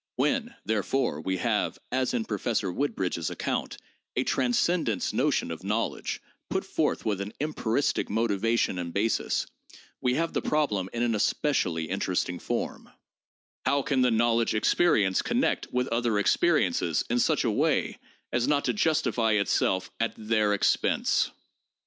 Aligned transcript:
When, 0.15 0.55
therefore, 0.65 1.21
we 1.21 1.37
have, 1.37 1.77
as 1.91 2.15
in 2.15 2.25
Professor 2.25 2.71
"Woodbridge's 2.71 3.29
account, 3.29 3.77
a 4.15 4.23
'transcendence' 4.23 5.13
notion 5.13 5.51
of 5.51 5.63
knowledge 5.63 6.23
put 6.49 6.65
forth 6.65 7.05
with 7.05 7.21
an 7.21 7.33
empiristic 7.39 8.09
motivation 8.09 8.79
and 8.79 8.91
basis, 8.91 9.45
we 10.01 10.15
have 10.15 10.33
the 10.33 10.41
problem 10.41 10.89
in 10.91 11.03
an 11.03 11.13
especially 11.13 11.83
interesting 11.87 12.39
form: 12.39 12.89
How 13.67 13.83
can 13.83 14.01
the 14.01 14.09
knowledge 14.09 14.55
experience 14.55 15.21
connect 15.21 15.71
with 15.71 15.87
other 15.89 16.17
experiences 16.17 17.05
in 17.07 17.19
such 17.19 17.43
a 17.43 17.51
way 17.51 17.99
as 18.33 18.47
not 18.47 18.65
to 18.65 18.73
justify 18.73 19.33
itself 19.33 19.91
at 19.99 20.15
their 20.17 20.55
expense? 20.55 21.29